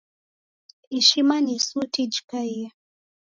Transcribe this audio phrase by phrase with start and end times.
[0.99, 2.67] Ishima ni suti jikaiye.